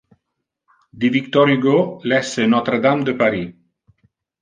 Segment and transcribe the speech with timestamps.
[0.89, 3.53] Di Victor Hugo lesse "Notre-Dame de Paris".